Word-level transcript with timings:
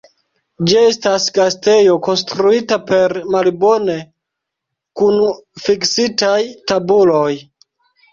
Ĝi 0.69 0.75
estas 0.91 1.25
gastejo 1.33 1.97
konstruita 2.07 2.79
per 2.91 3.13
malbone 3.35 3.97
kunfiksitaj 5.03 6.39
tabuloj. 6.73 7.29